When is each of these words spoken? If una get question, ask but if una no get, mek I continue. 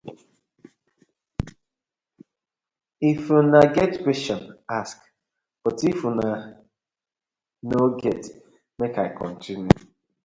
If 3.09 3.21
una 3.37 3.61
get 3.75 3.93
question, 4.03 4.41
ask 4.79 4.97
but 5.63 5.79
if 5.91 5.97
una 6.11 6.29
no 7.69 7.81
get, 8.01 8.23
mek 8.79 8.95
I 9.05 9.09
continue. 9.21 9.77